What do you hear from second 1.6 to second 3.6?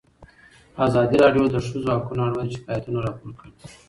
ښځو حقونه اړوند شکایتونه راپور کړي.